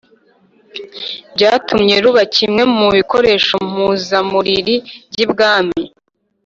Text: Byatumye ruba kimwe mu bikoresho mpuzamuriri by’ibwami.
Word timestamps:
Byatumye 1.35 1.95
ruba 2.03 2.23
kimwe 2.35 2.63
mu 2.77 2.87
bikoresho 2.97 3.55
mpuzamuriri 3.69 4.75
by’ibwami. 5.11 5.81